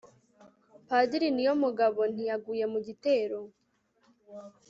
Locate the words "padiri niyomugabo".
0.87-2.01